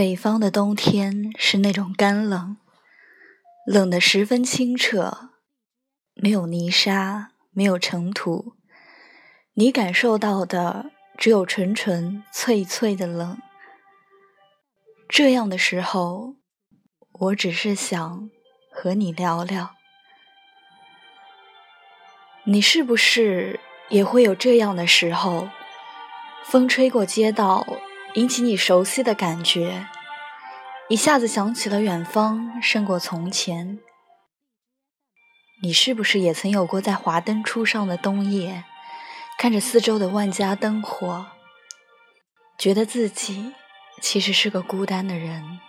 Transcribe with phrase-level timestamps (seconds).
[0.00, 2.56] 北方的冬天是那种干冷，
[3.66, 5.28] 冷得十分清澈，
[6.14, 8.54] 没有泥沙，没有尘土，
[9.52, 13.36] 你感受到的只有纯纯脆脆的冷。
[15.06, 16.36] 这样的时候，
[17.12, 18.30] 我只是想
[18.72, 19.72] 和你聊聊，
[22.44, 23.60] 你是不是
[23.90, 25.50] 也会有这样的时候？
[26.46, 27.66] 风吹过街道。
[28.14, 29.86] 引起你熟悉的感觉，
[30.88, 33.78] 一下子想起了远方胜过从前。
[35.62, 38.64] 你是不是也曾有过在华灯初上的冬夜，
[39.38, 41.26] 看着四周的万家灯火，
[42.58, 43.52] 觉得自己
[44.00, 45.60] 其实是个孤单的人？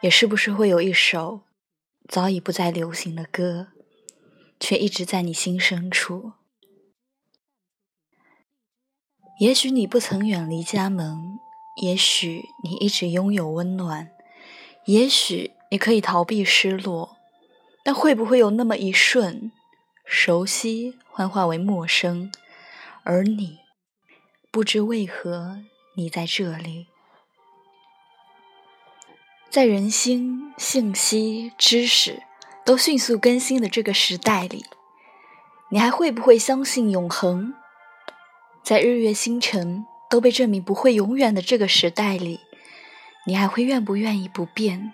[0.00, 1.42] 也是不是会有一首
[2.08, 3.68] 早已不再流行的歌，
[4.58, 6.32] 却一直在你心深处？
[9.38, 11.38] 也许你不曾远离家门，
[11.82, 14.10] 也许你一直拥有温暖，
[14.86, 17.18] 也许你可以逃避失落，
[17.84, 19.52] 但会不会有那么一瞬，
[20.06, 22.32] 熟悉幻化为陌生，
[23.02, 23.58] 而你
[24.50, 25.58] 不知为何
[25.96, 26.86] 你在这里？
[29.50, 32.22] 在人心、信息、知识
[32.64, 34.64] 都迅速更新的这个时代里，
[35.70, 37.52] 你还会不会相信永恒？
[38.66, 42.40] 在日月星辰都被证明不会永远的这个时代里，
[43.24, 44.92] 你还会愿不愿意不变？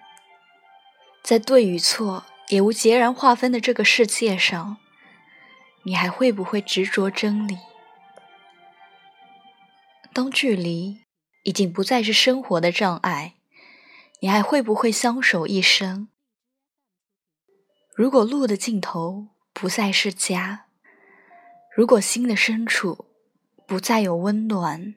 [1.23, 4.77] 在对与错也无截然划分的这个世界上，
[5.85, 7.57] 你还会不会执着真理？
[10.13, 10.99] 当距离
[11.45, 13.37] 已经不再是生活的障碍，
[14.21, 16.09] 你还会不会相守一生？
[17.95, 20.67] 如果路的尽头不再是家，
[21.75, 23.07] 如果心的深处……
[23.67, 24.95] 不再有温暖。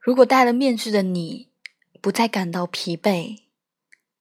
[0.00, 1.48] 如果戴了面具的你
[2.00, 3.38] 不再感到疲惫，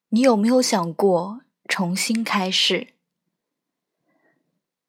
[0.10, 2.88] 你有没有想过重新开始？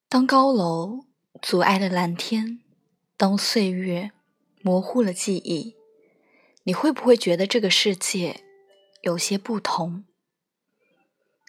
[0.09, 1.07] 当高楼
[1.43, 2.61] 阻碍了蓝天，
[3.17, 4.13] 当岁月
[4.63, 5.75] 模糊了记忆，
[6.63, 8.45] 你会不会觉得这个世界
[9.03, 10.05] 有些不同？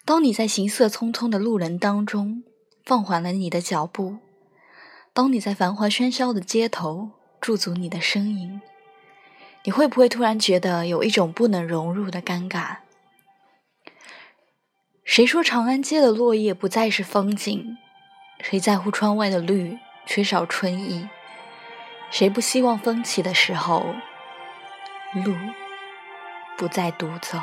[0.04, 2.42] 当你在行色匆匆的路人当中
[2.84, 4.18] 放缓了你的脚步，
[5.12, 7.12] 当你在繁华喧嚣的街头。
[7.46, 8.60] 驻足你的身影，
[9.62, 12.78] 你会不会突然觉得有一种不能融入的尴尬？
[15.04, 17.76] 谁说长安街的落叶不再是风景？
[18.40, 21.08] 谁在乎窗外的绿缺少春意？
[22.10, 23.94] 谁不希望风起的时候，
[25.14, 25.32] 路
[26.56, 27.38] 不再独走？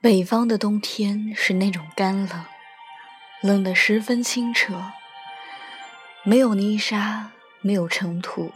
[0.00, 2.46] 北方的冬天是那种干冷，
[3.42, 4.92] 冷得十分清澈。
[6.30, 8.52] 没有泥沙，没有尘土，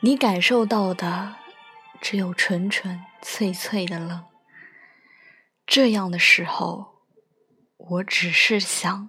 [0.00, 1.36] 你感受到的
[2.00, 4.24] 只有纯纯粹粹的冷。
[5.64, 7.04] 这样的时候，
[7.76, 9.08] 我只是想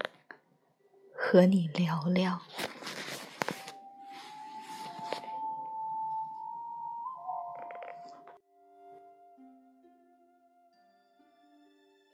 [1.18, 2.44] 和你聊聊。